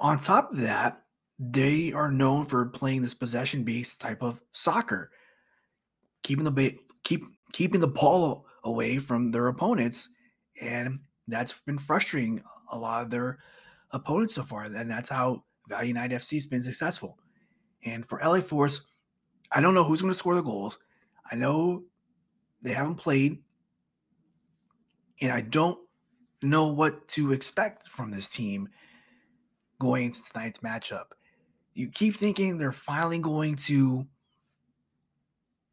On 0.00 0.18
top 0.18 0.52
of 0.52 0.60
that, 0.60 1.02
they 1.38 1.92
are 1.92 2.10
known 2.10 2.44
for 2.46 2.66
playing 2.66 3.02
this 3.02 3.14
possession-based 3.14 4.00
type 4.00 4.22
of 4.22 4.40
soccer, 4.52 5.10
keeping 6.22 6.44
the 6.44 6.78
keep 7.02 7.24
keeping 7.52 7.80
the 7.80 7.88
ball 7.88 8.46
away 8.64 8.98
from 8.98 9.30
their 9.30 9.48
opponents, 9.48 10.08
and 10.60 11.00
that's 11.28 11.52
been 11.66 11.78
frustrating 11.78 12.42
a 12.70 12.78
lot 12.78 13.02
of 13.02 13.10
their 13.10 13.38
opponents 13.90 14.34
so 14.34 14.42
far. 14.42 14.64
And 14.64 14.90
that's 14.90 15.08
how 15.08 15.44
Valley 15.68 15.88
United 15.88 16.20
FC 16.20 16.34
has 16.34 16.46
been 16.46 16.62
successful. 16.62 17.18
And 17.84 18.06
for 18.06 18.20
LA 18.24 18.40
Force, 18.40 18.82
I 19.52 19.60
don't 19.60 19.74
know 19.74 19.84
who's 19.84 20.02
going 20.02 20.12
to 20.12 20.18
score 20.18 20.34
the 20.34 20.42
goals. 20.42 20.78
I 21.30 21.36
know 21.36 21.84
they 22.64 22.72
haven't 22.72 22.96
played, 22.96 23.38
and 25.20 25.30
I 25.30 25.42
don't 25.42 25.78
know 26.42 26.66
what 26.68 27.06
to 27.08 27.32
expect 27.32 27.88
from 27.88 28.10
this 28.10 28.28
team 28.28 28.68
going 29.78 30.06
into 30.06 30.20
tonight's 30.32 30.58
matchup. 30.58 31.04
You 31.74 31.90
keep 31.90 32.16
thinking 32.16 32.58
they're 32.58 32.72
finally 32.72 33.18
going 33.18 33.56
to 33.56 34.06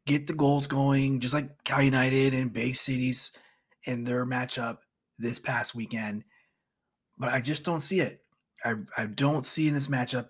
get 0.06 0.26
the 0.26 0.34
goals 0.34 0.66
going, 0.66 1.20
just 1.20 1.34
like 1.34 1.64
Cal 1.64 1.82
United 1.82 2.34
and 2.34 2.52
Bay 2.52 2.72
Cities 2.72 3.32
in 3.84 4.04
their 4.04 4.26
matchup 4.26 4.78
this 5.18 5.38
past 5.38 5.74
weekend. 5.74 6.24
But 7.18 7.30
I 7.30 7.40
just 7.40 7.64
don't 7.64 7.80
see 7.80 8.00
it. 8.00 8.22
I, 8.64 8.74
I 8.96 9.06
don't 9.06 9.46
see 9.46 9.68
in 9.68 9.74
this 9.74 9.86
matchup. 9.88 10.28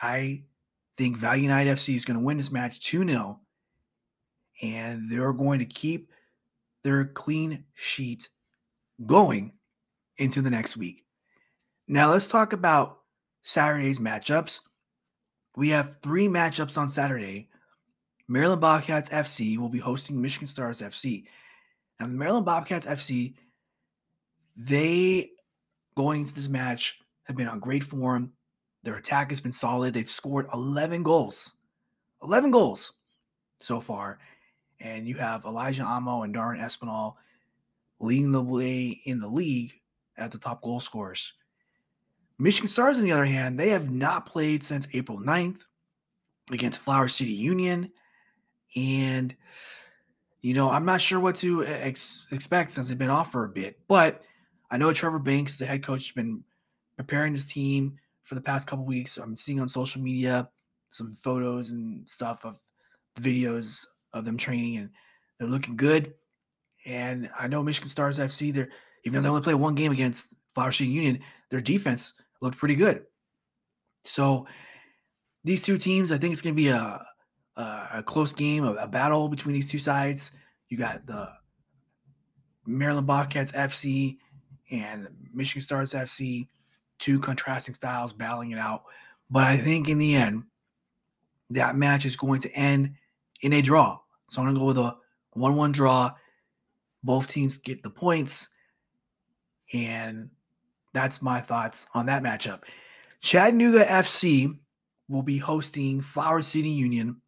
I 0.00 0.44
think 0.96 1.16
Valley 1.16 1.42
United 1.42 1.76
FC 1.76 1.94
is 1.94 2.04
going 2.04 2.18
to 2.18 2.24
win 2.24 2.36
this 2.36 2.52
match 2.52 2.80
2 2.80 3.06
0. 3.06 3.40
And 4.62 5.10
they're 5.10 5.32
going 5.32 5.58
to 5.58 5.64
keep 5.64 6.10
their 6.82 7.04
clean 7.04 7.64
sheet 7.74 8.28
going 9.04 9.52
into 10.18 10.42
the 10.42 10.50
next 10.50 10.76
week. 10.76 11.04
Now, 11.88 12.10
let's 12.10 12.28
talk 12.28 12.52
about 12.52 13.00
Saturday's 13.42 13.98
matchups. 13.98 14.60
We 15.56 15.68
have 15.70 15.96
three 15.96 16.28
matchups 16.28 16.78
on 16.78 16.88
Saturday. 16.88 17.48
Maryland 18.28 18.60
Bobcats 18.60 19.08
FC 19.10 19.58
will 19.58 19.68
be 19.68 19.78
hosting 19.78 20.20
Michigan 20.20 20.46
Stars 20.46 20.80
FC. 20.80 21.24
Now, 22.00 22.06
the 22.06 22.12
Maryland 22.12 22.46
Bobcats 22.46 22.86
FC, 22.86 23.34
they 24.56 25.30
going 25.96 26.22
into 26.22 26.34
this 26.34 26.48
match 26.48 26.98
have 27.24 27.36
been 27.36 27.48
on 27.48 27.60
great 27.60 27.84
form. 27.84 28.32
Their 28.82 28.96
attack 28.96 29.30
has 29.30 29.40
been 29.40 29.52
solid. 29.52 29.94
They've 29.94 30.08
scored 30.08 30.48
11 30.52 31.02
goals. 31.02 31.54
11 32.22 32.50
goals 32.50 32.94
so 33.60 33.80
far. 33.80 34.18
And 34.80 35.06
you 35.06 35.16
have 35.16 35.44
Elijah 35.44 35.84
Amo 35.84 36.22
and 36.22 36.34
Darren 36.34 36.60
Espinal 36.60 37.14
leading 38.00 38.32
the 38.32 38.42
way 38.42 39.00
in 39.04 39.20
the 39.20 39.28
league 39.28 39.72
at 40.16 40.30
the 40.30 40.38
top 40.38 40.62
goal 40.62 40.80
scorers. 40.80 41.32
Michigan 42.38 42.68
Stars, 42.68 42.98
on 42.98 43.04
the 43.04 43.12
other 43.12 43.24
hand, 43.24 43.58
they 43.58 43.70
have 43.70 43.90
not 43.90 44.26
played 44.26 44.62
since 44.62 44.88
April 44.92 45.18
9th 45.18 45.60
against 46.50 46.80
Flower 46.80 47.08
City 47.08 47.32
Union. 47.32 47.90
And, 48.76 49.34
you 50.42 50.54
know, 50.54 50.70
I'm 50.70 50.84
not 50.84 51.00
sure 51.00 51.20
what 51.20 51.36
to 51.36 51.64
ex- 51.64 52.26
expect 52.32 52.72
since 52.72 52.88
they've 52.88 52.98
been 52.98 53.10
off 53.10 53.30
for 53.30 53.44
a 53.44 53.48
bit. 53.48 53.78
But 53.86 54.22
I 54.70 54.76
know 54.76 54.92
Trevor 54.92 55.20
Banks, 55.20 55.58
the 55.58 55.66
head 55.66 55.84
coach, 55.84 56.08
has 56.08 56.14
been 56.14 56.42
preparing 56.96 57.32
this 57.32 57.46
team 57.46 57.98
for 58.22 58.34
the 58.34 58.40
past 58.40 58.66
couple 58.66 58.84
weeks. 58.84 59.16
I'm 59.16 59.36
seeing 59.36 59.60
on 59.60 59.68
social 59.68 60.02
media 60.02 60.48
some 60.90 61.14
photos 61.14 61.70
and 61.70 62.08
stuff 62.08 62.44
of 62.44 62.58
videos 63.20 63.86
of 64.14 64.24
them 64.24 64.38
training, 64.38 64.78
and 64.78 64.90
they're 65.38 65.48
looking 65.48 65.76
good. 65.76 66.14
And 66.86 67.28
I 67.38 67.48
know 67.48 67.62
Michigan 67.62 67.90
Stars 67.90 68.18
FC, 68.18 68.52
they're 68.54 68.70
even 69.04 69.22
though 69.22 69.22
they 69.22 69.28
only 69.28 69.42
played 69.42 69.56
one 69.56 69.74
game 69.74 69.92
against 69.92 70.34
Flower 70.54 70.72
City 70.72 70.90
Union, 70.90 71.20
their 71.50 71.60
defense 71.60 72.14
looked 72.40 72.56
pretty 72.56 72.74
good. 72.74 73.02
So 74.04 74.46
these 75.44 75.62
two 75.62 75.76
teams, 75.76 76.10
I 76.10 76.16
think 76.16 76.32
it's 76.32 76.40
going 76.40 76.54
to 76.54 76.62
be 76.62 76.68
a, 76.68 77.04
a, 77.56 77.88
a 77.94 78.02
close 78.02 78.32
game, 78.32 78.64
a, 78.64 78.72
a 78.74 78.86
battle 78.86 79.28
between 79.28 79.54
these 79.54 79.70
two 79.70 79.78
sides. 79.78 80.32
You 80.68 80.78
got 80.78 81.06
the 81.06 81.28
Maryland 82.66 83.06
Bobcats 83.06 83.52
FC 83.52 84.16
and 84.70 85.08
Michigan 85.32 85.62
Stars 85.62 85.92
FC 85.92 86.48
two 86.98 87.18
contrasting 87.18 87.74
styles 87.74 88.12
battling 88.12 88.52
it 88.52 88.58
out. 88.58 88.84
But 89.30 89.44
I 89.44 89.56
think 89.56 89.88
in 89.88 89.98
the 89.98 90.14
end, 90.14 90.44
that 91.50 91.76
match 91.76 92.06
is 92.06 92.16
going 92.16 92.40
to 92.40 92.52
end 92.52 92.94
in 93.42 93.52
a 93.52 93.60
draw. 93.60 93.98
So 94.34 94.42
I'm 94.42 94.46
going 94.46 94.56
to 94.56 94.60
go 94.60 94.66
with 94.66 94.78
a 94.78 94.96
1 95.34 95.56
1 95.56 95.72
draw. 95.72 96.12
Both 97.04 97.28
teams 97.28 97.56
get 97.56 97.82
the 97.82 97.90
points. 97.90 98.48
And 99.72 100.30
that's 100.92 101.22
my 101.22 101.40
thoughts 101.40 101.86
on 101.94 102.06
that 102.06 102.22
matchup. 102.22 102.62
Chattanooga 103.20 103.84
FC 103.84 104.58
will 105.08 105.22
be 105.22 105.38
hosting 105.38 106.00
Flower 106.00 106.42
City 106.42 106.70
Union. 106.70 107.20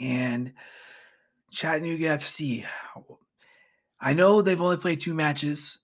And 0.00 0.54
Chattanooga 1.52 2.18
FC, 2.18 2.64
I 4.00 4.12
know 4.12 4.42
they've 4.42 4.60
only 4.60 4.76
played 4.76 4.98
two 4.98 5.14
matches. 5.14 5.78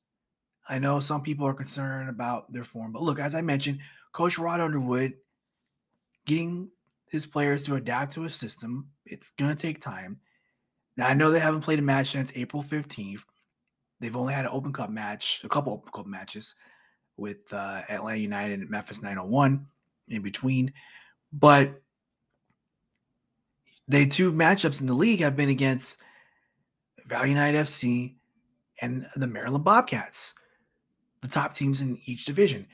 I 0.68 0.78
know 0.78 0.98
some 0.98 1.22
people 1.22 1.46
are 1.46 1.54
concerned 1.54 2.08
about 2.08 2.52
their 2.52 2.64
form, 2.64 2.92
but 2.92 3.02
look, 3.02 3.20
as 3.20 3.34
I 3.34 3.42
mentioned, 3.42 3.80
Coach 4.12 4.38
Rod 4.38 4.60
Underwood 4.60 5.14
getting 6.26 6.70
his 7.08 7.26
players 7.26 7.62
to 7.64 7.76
adapt 7.76 8.12
to 8.12 8.24
a 8.24 8.30
system, 8.30 8.88
it's 9.06 9.30
going 9.30 9.54
to 9.54 9.60
take 9.60 9.80
time. 9.80 10.18
Now, 10.96 11.08
I 11.08 11.14
know 11.14 11.30
they 11.30 11.40
haven't 11.40 11.62
played 11.62 11.78
a 11.78 11.82
match 11.82 12.10
since 12.12 12.32
April 12.36 12.62
15th. 12.62 13.22
They've 14.00 14.16
only 14.16 14.34
had 14.34 14.44
an 14.44 14.50
Open 14.52 14.72
Cup 14.72 14.90
match, 14.90 15.40
a 15.44 15.48
couple 15.48 15.72
Open 15.72 15.90
Cup 15.92 16.06
matches 16.06 16.54
with 17.16 17.52
uh, 17.52 17.82
Atlanta 17.88 18.18
United 18.18 18.60
and 18.60 18.70
Memphis 18.70 19.02
901 19.02 19.66
in 20.08 20.22
between. 20.22 20.72
But 21.32 21.80
they 23.88 24.06
two 24.06 24.32
matchups 24.32 24.80
in 24.80 24.86
the 24.86 24.94
league 24.94 25.20
have 25.20 25.36
been 25.36 25.48
against 25.48 25.98
Valley 27.06 27.30
United 27.30 27.66
FC 27.66 28.14
and 28.80 29.06
the 29.16 29.26
Maryland 29.26 29.64
Bobcats 29.64 30.34
the 31.24 31.30
top 31.30 31.54
teams 31.54 31.80
in 31.80 31.98
each 32.04 32.26
division. 32.26 32.66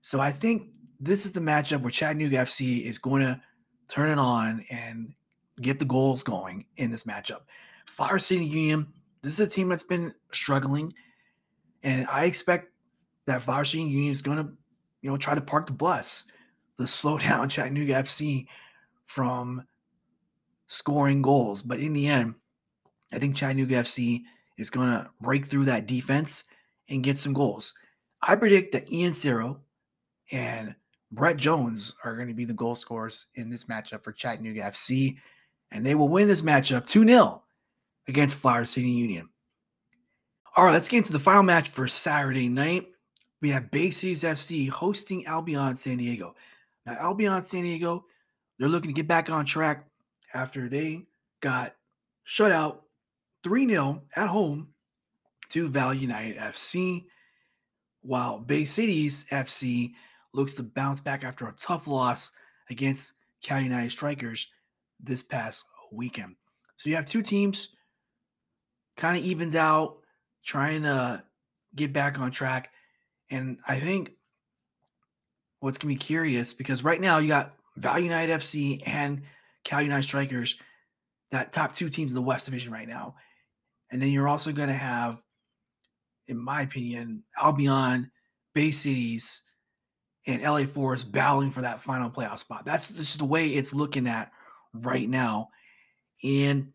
So 0.00 0.20
I 0.20 0.32
think 0.32 0.70
this 0.98 1.24
is 1.24 1.32
the 1.32 1.40
matchup 1.40 1.82
where 1.82 1.90
Chattanooga 1.90 2.38
FC 2.38 2.84
is 2.84 2.98
going 2.98 3.22
to 3.22 3.40
turn 3.86 4.10
it 4.10 4.18
on 4.18 4.64
and 4.70 5.14
get 5.60 5.78
the 5.78 5.84
goals 5.84 6.22
going 6.22 6.66
in 6.76 6.90
this 6.90 7.04
matchup. 7.04 7.40
Flower 7.86 8.18
City 8.18 8.44
Union, 8.44 8.88
this 9.22 9.38
is 9.38 9.40
a 9.40 9.46
team 9.46 9.68
that's 9.68 9.82
been 9.82 10.14
struggling, 10.32 10.92
and 11.82 12.06
I 12.08 12.24
expect 12.24 12.70
that 13.26 13.42
Flower 13.42 13.64
City 13.64 13.82
Union 13.84 14.10
is 14.10 14.22
going 14.22 14.38
to, 14.38 14.52
you 15.02 15.10
know, 15.10 15.16
try 15.16 15.34
to 15.34 15.40
park 15.40 15.66
the 15.66 15.72
bus 15.72 16.24
to 16.78 16.86
slow 16.86 17.18
down 17.18 17.48
Chattanooga 17.48 17.94
FC 17.94 18.46
from 19.04 19.64
scoring 20.66 21.22
goals. 21.22 21.62
But 21.62 21.80
in 21.80 21.92
the 21.92 22.06
end, 22.06 22.34
I 23.12 23.18
think 23.18 23.36
Chattanooga 23.36 23.76
FC 23.76 24.22
is 24.56 24.70
going 24.70 24.88
to 24.88 25.10
break 25.20 25.46
through 25.46 25.66
that 25.66 25.86
defense 25.86 26.44
and 26.88 27.04
get 27.04 27.18
some 27.18 27.32
goals. 27.32 27.74
I 28.22 28.36
predict 28.36 28.72
that 28.72 28.90
Ian 28.90 29.12
Ciro 29.12 29.60
and 30.30 30.74
Brett 31.10 31.36
Jones 31.36 31.94
are 32.04 32.16
going 32.16 32.28
to 32.28 32.34
be 32.34 32.44
the 32.44 32.54
goal 32.54 32.74
scorers 32.74 33.26
in 33.34 33.50
this 33.50 33.64
matchup 33.64 34.02
for 34.02 34.12
Chattanooga 34.12 34.62
FC, 34.62 35.16
and 35.72 35.84
they 35.84 35.94
will 35.94 36.08
win 36.08 36.28
this 36.28 36.42
matchup 36.42 36.86
2 36.86 37.04
0 37.04 37.42
against 38.06 38.36
Flower 38.36 38.64
City 38.64 38.90
Union. 38.90 39.28
All 40.56 40.66
right, 40.66 40.72
let's 40.72 40.88
get 40.88 40.98
into 40.98 41.12
the 41.12 41.18
final 41.18 41.42
match 41.42 41.70
for 41.70 41.88
Saturday 41.88 42.48
night. 42.48 42.88
We 43.40 43.50
have 43.50 43.70
Bay 43.70 43.90
Cities 43.90 44.22
FC 44.22 44.68
hosting 44.68 45.26
Albion 45.26 45.74
San 45.76 45.96
Diego. 45.96 46.36
Now, 46.84 46.92
Albion 47.00 47.42
San 47.42 47.62
Diego, 47.62 48.04
they're 48.58 48.68
looking 48.68 48.90
to 48.90 48.94
get 48.94 49.08
back 49.08 49.30
on 49.30 49.44
track 49.44 49.86
after 50.34 50.68
they 50.68 51.06
got 51.40 51.74
shut 52.24 52.52
out 52.52 52.82
3 53.42 53.66
0 53.66 54.02
at 54.14 54.28
home 54.28 54.68
to 55.48 55.68
Valley 55.68 55.98
United 55.98 56.36
FC, 56.36 57.04
while 58.02 58.38
Bay 58.38 58.64
Cities 58.64 59.26
FC 59.30 59.92
looks 60.34 60.54
to 60.54 60.62
bounce 60.62 61.00
back 61.00 61.24
after 61.24 61.46
a 61.46 61.52
tough 61.52 61.86
loss 61.86 62.30
against 62.70 63.14
Cal 63.42 63.60
United 63.60 63.90
Strikers 63.90 64.48
this 65.02 65.22
past 65.22 65.64
uh, 65.64 65.88
weekend. 65.92 66.36
So 66.76 66.88
you 66.88 66.96
have 66.96 67.04
two 67.04 67.22
teams, 67.22 67.68
kind 68.96 69.16
of 69.16 69.24
evens 69.24 69.56
out, 69.56 69.98
trying 70.44 70.82
to 70.82 71.22
get 71.74 71.92
back 71.92 72.18
on 72.18 72.30
track. 72.30 72.70
And 73.30 73.58
I 73.66 73.76
think 73.76 74.12
what's 75.60 75.78
going 75.78 75.94
to 75.94 75.98
be 75.98 76.04
curious 76.04 76.54
because 76.54 76.84
right 76.84 77.00
now 77.00 77.18
you 77.18 77.28
got 77.28 77.54
Valley 77.76 78.02
United 78.02 78.40
FC 78.40 78.82
and 78.86 79.22
Cal 79.64 79.80
United 79.80 80.02
Strikers, 80.02 80.58
that 81.30 81.52
top 81.52 81.72
two 81.72 81.88
teams 81.88 82.12
in 82.12 82.16
the 82.16 82.22
West 82.22 82.46
Division 82.46 82.72
right 82.72 82.88
now. 82.88 83.14
And 83.90 84.02
then 84.02 84.10
you're 84.10 84.28
also 84.28 84.52
going 84.52 84.68
to 84.68 84.74
have, 84.74 85.22
in 86.26 86.36
my 86.36 86.62
opinion, 86.62 87.24
Albion, 87.40 88.10
Bay 88.54 88.70
Cities, 88.70 89.42
and 90.26 90.42
LA 90.42 90.64
Force 90.64 91.04
battling 91.04 91.50
for 91.50 91.62
that 91.62 91.80
final 91.80 92.10
playoff 92.10 92.38
spot. 92.38 92.64
That's 92.64 92.94
just 92.94 93.18
the 93.18 93.24
way 93.24 93.48
it's 93.48 93.74
looking 93.74 94.06
at 94.06 94.30
right 94.74 95.08
now. 95.08 95.50
And 96.24 96.72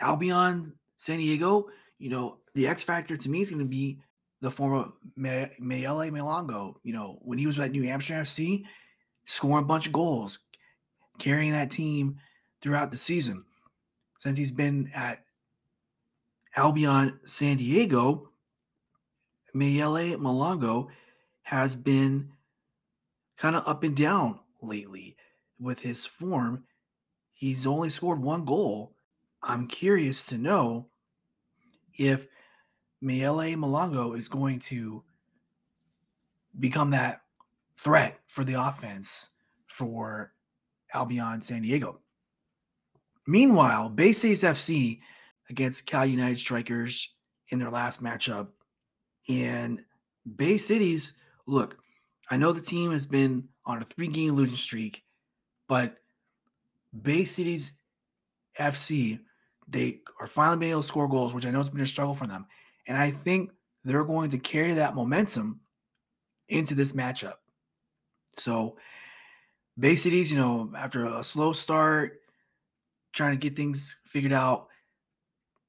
Albion, 0.00 0.64
San 0.96 1.18
Diego, 1.18 1.68
you 1.98 2.10
know, 2.10 2.38
the 2.54 2.66
X 2.66 2.84
factor 2.84 3.16
to 3.16 3.28
me 3.28 3.42
is 3.42 3.50
going 3.50 3.62
to 3.62 3.68
be 3.68 3.98
the 4.40 4.50
former 4.50 4.88
Mayele 5.18 6.10
Malongo. 6.10 6.74
You 6.82 6.92
know, 6.92 7.18
when 7.22 7.38
he 7.38 7.46
was 7.46 7.58
at 7.58 7.70
New 7.70 7.84
Hampshire 7.84 8.14
FC, 8.14 8.64
scoring 9.24 9.64
a 9.64 9.66
bunch 9.66 9.86
of 9.86 9.92
goals, 9.92 10.40
carrying 11.18 11.52
that 11.52 11.70
team 11.70 12.16
throughout 12.60 12.90
the 12.90 12.96
season. 12.96 13.44
Since 14.18 14.38
he's 14.38 14.50
been 14.50 14.90
at 14.94 15.24
Albion 16.56 17.20
San 17.24 17.56
Diego, 17.56 18.30
Mayele 19.54 20.16
Malongo 20.16 20.88
has 21.42 21.76
been 21.76 22.30
kind 23.36 23.56
of 23.56 23.66
up 23.66 23.82
and 23.84 23.96
down 23.96 24.40
lately 24.60 25.16
with 25.60 25.80
his 25.80 26.04
form. 26.04 26.64
He's 27.38 27.68
only 27.68 27.88
scored 27.88 28.20
one 28.20 28.44
goal. 28.44 28.96
I'm 29.44 29.68
curious 29.68 30.26
to 30.26 30.38
know 30.38 30.88
if 31.96 32.26
Mayele 33.00 33.54
Malongo 33.54 34.18
is 34.18 34.26
going 34.26 34.58
to 34.58 35.04
become 36.58 36.90
that 36.90 37.20
threat 37.76 38.18
for 38.26 38.42
the 38.42 38.54
offense 38.54 39.28
for 39.68 40.32
Albion 40.92 41.40
San 41.40 41.62
Diego. 41.62 42.00
Meanwhile, 43.28 43.90
Bay 43.90 44.10
Cities 44.10 44.42
FC 44.42 44.98
against 45.48 45.86
Cal 45.86 46.06
United 46.06 46.40
Strikers 46.40 47.14
in 47.50 47.60
their 47.60 47.70
last 47.70 48.02
matchup. 48.02 48.48
And 49.28 49.84
Bay 50.34 50.58
Cities, 50.58 51.12
look, 51.46 51.76
I 52.32 52.36
know 52.36 52.50
the 52.50 52.60
team 52.60 52.90
has 52.90 53.06
been 53.06 53.48
on 53.64 53.80
a 53.80 53.84
three 53.84 54.08
game 54.08 54.34
losing 54.34 54.56
streak, 54.56 55.04
but 55.68 55.98
Bay 57.02 57.24
Cities 57.24 57.74
FC, 58.58 59.20
they 59.68 60.00
are 60.20 60.26
finally 60.26 60.58
being 60.58 60.72
able 60.72 60.82
to 60.82 60.86
score 60.86 61.08
goals, 61.08 61.34
which 61.34 61.46
I 61.46 61.50
know 61.50 61.58
has 61.58 61.70
been 61.70 61.80
a 61.80 61.86
struggle 61.86 62.14
for 62.14 62.26
them. 62.26 62.46
And 62.86 62.96
I 62.96 63.10
think 63.10 63.50
they're 63.84 64.04
going 64.04 64.30
to 64.30 64.38
carry 64.38 64.74
that 64.74 64.94
momentum 64.94 65.60
into 66.48 66.74
this 66.74 66.92
matchup. 66.92 67.34
So, 68.36 68.76
Bay 69.78 69.94
Cities, 69.94 70.32
you 70.32 70.38
know, 70.38 70.72
after 70.76 71.04
a 71.04 71.22
slow 71.22 71.52
start, 71.52 72.20
trying 73.12 73.32
to 73.32 73.36
get 73.36 73.56
things 73.56 73.96
figured 74.04 74.32
out, 74.32 74.68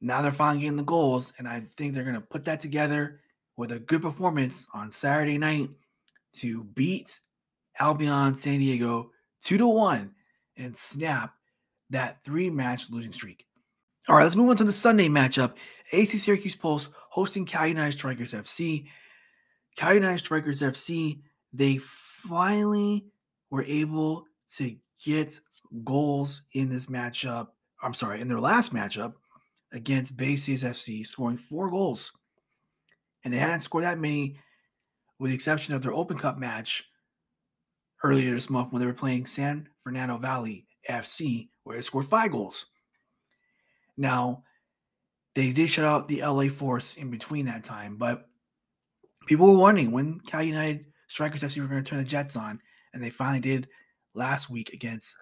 now 0.01 0.21
they're 0.21 0.31
finally 0.31 0.61
getting 0.61 0.77
the 0.77 0.83
goals. 0.83 1.33
And 1.37 1.47
I 1.47 1.61
think 1.61 1.93
they're 1.93 2.03
going 2.03 2.15
to 2.15 2.21
put 2.21 2.45
that 2.45 2.59
together 2.59 3.19
with 3.57 3.71
a 3.71 3.79
good 3.79 4.01
performance 4.01 4.67
on 4.73 4.89
Saturday 4.89 5.37
night 5.37 5.69
to 6.33 6.63
beat 6.63 7.19
Albion 7.79 8.33
San 8.35 8.59
Diego 8.59 9.11
2 9.41 9.57
to 9.57 9.67
1 9.67 10.11
and 10.59 10.75
snap 10.75 11.33
that 11.89 12.23
three 12.23 12.49
match 12.49 12.89
losing 12.89 13.13
streak. 13.13 13.45
All 14.07 14.15
right, 14.15 14.23
let's 14.23 14.35
move 14.35 14.49
on 14.49 14.55
to 14.57 14.63
the 14.63 14.71
Sunday 14.71 15.07
matchup. 15.07 15.53
AC 15.91 16.17
Syracuse 16.17 16.55
Pulse 16.55 16.89
hosting 17.09 17.45
Cal 17.45 17.67
United 17.67 17.93
Strikers 17.93 18.33
FC. 18.33 18.87
Cal 19.75 19.93
United 19.93 20.19
Strikers 20.19 20.61
FC, 20.61 21.21
they 21.53 21.77
finally 21.77 23.05
were 23.49 23.63
able 23.63 24.25
to 24.55 24.75
get 25.03 25.39
goals 25.83 26.41
in 26.53 26.69
this 26.69 26.87
matchup. 26.87 27.47
I'm 27.81 27.93
sorry, 27.93 28.21
in 28.21 28.27
their 28.27 28.39
last 28.39 28.73
matchup 28.73 29.13
against 29.71 30.17
Bay 30.17 30.35
Cities 30.35 30.63
FC, 30.63 31.05
scoring 31.05 31.37
four 31.37 31.69
goals. 31.69 32.11
And 33.23 33.33
they 33.33 33.37
hadn't 33.37 33.59
scored 33.59 33.83
that 33.83 33.99
many, 33.99 34.37
with 35.19 35.31
the 35.31 35.35
exception 35.35 35.73
of 35.73 35.81
their 35.81 35.93
Open 35.93 36.17
Cup 36.17 36.37
match 36.37 36.85
earlier 38.03 38.33
this 38.33 38.49
month 38.49 38.71
when 38.71 38.79
they 38.79 38.85
were 38.85 38.93
playing 38.93 39.25
San 39.25 39.67
Fernando 39.83 40.17
Valley 40.17 40.65
FC, 40.89 41.49
where 41.63 41.75
they 41.75 41.81
scored 41.81 42.05
five 42.05 42.31
goals. 42.31 42.65
Now, 43.97 44.43
they 45.35 45.51
did 45.51 45.69
shut 45.69 45.85
out 45.85 46.07
the 46.07 46.21
LA 46.21 46.49
Force 46.49 46.95
in 46.95 47.09
between 47.09 47.45
that 47.45 47.63
time, 47.63 47.97
but 47.97 48.27
people 49.27 49.51
were 49.51 49.59
wondering 49.59 49.91
when 49.91 50.19
Cal 50.21 50.43
United 50.43 50.85
Strikers 51.07 51.41
FC 51.41 51.61
were 51.61 51.67
going 51.67 51.83
to 51.83 51.89
turn 51.89 51.99
the 51.99 52.05
Jets 52.05 52.35
on, 52.35 52.59
and 52.93 53.03
they 53.03 53.09
finally 53.09 53.39
did 53.39 53.67
last 54.13 54.49
week 54.49 54.71
against 54.73 55.17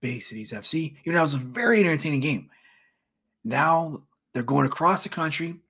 Bay 0.00 0.18
Cities 0.18 0.52
FC. 0.52 0.96
Even 1.04 1.14
though 1.14 1.20
it 1.20 1.22
was 1.22 1.34
a 1.34 1.38
very 1.38 1.80
entertaining 1.80 2.20
game. 2.20 2.48
Now 3.44 4.02
they're 4.32 4.42
going 4.42 4.66
across 4.66 5.02
the 5.02 5.08
country 5.08 5.60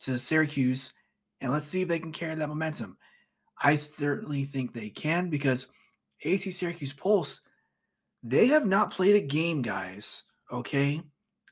to 0.00 0.18
Syracuse, 0.18 0.92
and 1.40 1.52
let's 1.52 1.64
see 1.64 1.82
if 1.82 1.88
they 1.88 1.98
can 1.98 2.12
carry 2.12 2.34
that 2.34 2.48
momentum. 2.48 2.96
I 3.62 3.76
certainly 3.76 4.44
think 4.44 4.72
they 4.72 4.90
can 4.90 5.30
because 5.30 5.66
AC 6.22 6.50
Syracuse 6.50 6.92
Pulse, 6.92 7.40
they 8.22 8.48
have 8.48 8.66
not 8.66 8.90
played 8.90 9.16
a 9.16 9.20
game, 9.20 9.62
guys, 9.62 10.24
okay, 10.52 11.02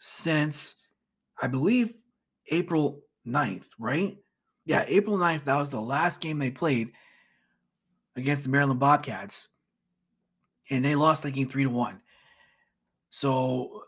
since 0.01 0.75
I 1.41 1.47
believe 1.47 1.95
April 2.51 3.03
9th, 3.27 3.67
right? 3.79 4.17
Yeah, 4.67 4.85
April 4.89 5.17
9th, 5.17 5.45
that 5.45 5.57
was 5.57 5.71
the 5.71 5.81
last 5.81 6.21
game 6.21 6.39
they 6.39 6.51
played 6.51 6.93
against 8.17 8.45
the 8.45 8.51
Maryland 8.51 8.81
Bobcats. 8.81 9.49
And 10.71 10.85
they 10.85 10.95
lost 10.95 11.23
that 11.23 11.33
game 11.33 11.49
three 11.49 11.65
to 11.65 11.71
one. 11.71 12.01
So 13.11 13.83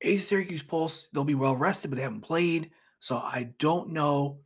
AC 0.00 0.22
Syracuse 0.22 0.62
Pulse, 0.62 1.08
they'll 1.12 1.24
be 1.24 1.34
well 1.34 1.56
rested, 1.56 1.90
but 1.90 1.96
they 1.96 2.02
haven't 2.02 2.20
played. 2.20 2.70
So 3.00 3.16
I 3.16 3.50
don't 3.58 3.92
know 3.92 4.38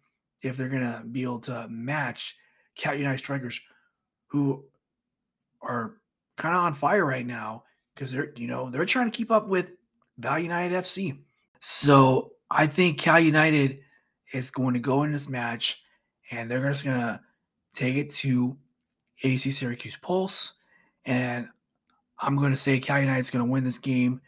if 0.42 0.56
they're 0.56 0.68
gonna 0.68 1.04
be 1.10 1.22
able 1.22 1.40
to 1.40 1.66
match 1.68 2.36
Cal 2.76 2.94
United 2.94 3.18
Strikers, 3.18 3.60
who 4.28 4.64
are 5.64 5.96
kind 6.36 6.54
of 6.54 6.62
on 6.62 6.74
fire 6.74 7.04
right 7.04 7.26
now 7.26 7.64
because 7.94 8.12
they're 8.12 8.32
you 8.36 8.46
know 8.46 8.70
they're 8.70 8.84
trying 8.84 9.10
to 9.10 9.16
keep 9.16 9.30
up 9.30 9.48
with 9.48 9.72
Valley 10.18 10.42
United 10.44 10.74
FC. 10.74 11.18
So 11.60 12.32
I 12.50 12.66
think 12.66 12.98
Cal 12.98 13.20
United 13.20 13.80
is 14.32 14.50
going 14.50 14.74
to 14.74 14.80
go 14.80 15.02
in 15.02 15.12
this 15.12 15.28
match 15.28 15.82
and 16.30 16.50
they're 16.50 16.68
just 16.68 16.84
going 16.84 17.00
to 17.00 17.20
take 17.72 17.96
it 17.96 18.10
to 18.10 18.56
AC 19.22 19.50
Syracuse 19.50 19.96
Pulse. 19.96 20.54
And 21.04 21.48
I'm 22.18 22.36
going 22.36 22.52
to 22.52 22.56
say 22.56 22.78
Cal 22.78 23.00
United 23.00 23.20
is 23.20 23.30
going 23.30 23.44
to 23.44 23.50
win 23.50 23.64
this 23.64 23.78
game 23.78 24.20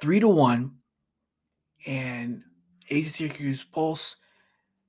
three 0.00 0.20
to 0.20 0.28
one. 0.28 0.76
And 1.86 2.42
AC 2.90 3.08
Syracuse 3.08 3.64
Pulse, 3.64 4.16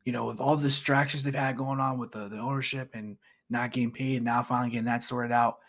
you 0.04 0.12
know, 0.12 0.26
with 0.26 0.40
all 0.40 0.56
the 0.56 0.64
distractions 0.64 1.24
they've 1.24 1.34
had 1.34 1.58
going 1.58 1.80
on 1.80 1.98
with 1.98 2.12
the, 2.12 2.28
the 2.28 2.38
ownership 2.38 2.92
and 2.94 3.18
not 3.54 3.72
getting 3.72 3.92
paid, 3.92 4.22
now 4.22 4.42
finally 4.42 4.72
getting 4.72 4.86
that 4.86 5.02
sorted 5.02 5.32
out, 5.32 5.60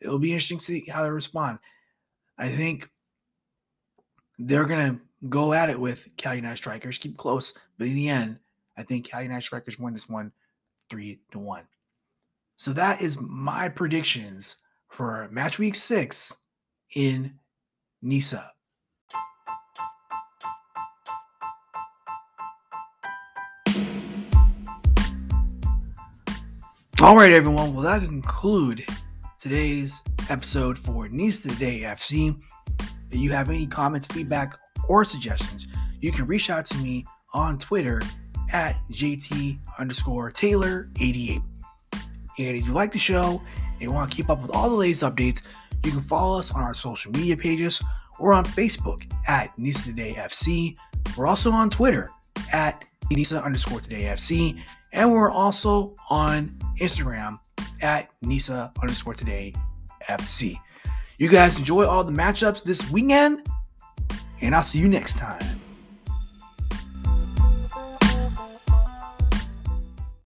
it'll 0.00 0.18
be 0.18 0.30
interesting 0.30 0.58
to 0.58 0.64
see 0.64 0.86
how 0.90 1.04
they 1.04 1.10
respond. 1.10 1.60
I 2.36 2.48
think 2.48 2.90
they're 4.38 4.64
going 4.64 4.96
to 4.96 5.00
go 5.28 5.52
at 5.52 5.70
it 5.70 5.78
with 5.78 6.08
Cal 6.16 6.34
United 6.34 6.56
Strikers, 6.56 6.98
keep 6.98 7.16
close, 7.16 7.54
but 7.78 7.86
in 7.86 7.94
the 7.94 8.08
end, 8.08 8.40
I 8.76 8.82
think 8.82 9.06
Cal 9.06 9.22
United 9.22 9.42
Strikers 9.42 9.78
win 9.78 9.92
this 9.92 10.08
one 10.08 10.32
three 10.90 11.20
to 11.30 11.38
one. 11.38 11.62
So 12.56 12.72
that 12.72 13.00
is 13.00 13.18
my 13.20 13.68
predictions 13.68 14.56
for 14.88 15.28
match 15.30 15.58
week 15.58 15.76
six 15.76 16.34
in 16.94 17.34
NISA. 18.02 18.52
All 27.04 27.16
right, 27.16 27.32
everyone. 27.34 27.74
Well, 27.74 27.84
that 27.84 28.00
conclude 28.00 28.86
today's 29.36 30.00
episode 30.30 30.78
for 30.78 31.06
NISA 31.06 31.50
Today 31.50 31.80
FC. 31.80 32.34
If 33.10 33.18
you 33.18 33.30
have 33.30 33.50
any 33.50 33.66
comments, 33.66 34.06
feedback, 34.06 34.56
or 34.88 35.04
suggestions, 35.04 35.66
you 36.00 36.12
can 36.12 36.26
reach 36.26 36.48
out 36.48 36.64
to 36.64 36.78
me 36.78 37.04
on 37.34 37.58
Twitter 37.58 38.00
at 38.54 38.76
JT 38.90 39.58
underscore 39.78 40.30
Taylor 40.30 40.88
88. 40.98 41.42
And 42.38 42.56
if 42.56 42.66
you 42.66 42.72
like 42.72 42.90
the 42.90 42.98
show 42.98 43.42
and 43.82 43.92
want 43.92 44.10
to 44.10 44.16
keep 44.16 44.30
up 44.30 44.40
with 44.40 44.52
all 44.52 44.70
the 44.70 44.76
latest 44.76 45.02
updates, 45.02 45.42
you 45.84 45.90
can 45.90 46.00
follow 46.00 46.38
us 46.38 46.52
on 46.52 46.62
our 46.62 46.72
social 46.72 47.12
media 47.12 47.36
pages 47.36 47.82
or 48.18 48.32
on 48.32 48.46
Facebook 48.46 49.02
at 49.28 49.52
NISA 49.58 49.90
Today 49.90 50.14
FC 50.14 50.74
We're 51.18 51.26
also 51.26 51.50
on 51.50 51.68
Twitter 51.68 52.08
at 52.50 52.82
Nisa 53.10 53.42
underscore 53.42 53.80
today 53.80 54.04
FC, 54.04 54.60
and 54.92 55.12
we're 55.12 55.30
also 55.30 55.94
on 56.10 56.56
Instagram 56.80 57.38
at 57.82 58.10
Nisa 58.22 58.72
underscore 58.80 59.14
today 59.14 59.54
FC. 60.08 60.56
You 61.18 61.28
guys 61.28 61.58
enjoy 61.58 61.86
all 61.86 62.04
the 62.04 62.12
matchups 62.12 62.64
this 62.64 62.90
weekend, 62.90 63.46
and 64.40 64.54
I'll 64.54 64.62
see 64.62 64.78
you 64.78 64.88
next 64.88 65.18
time. 65.18 65.63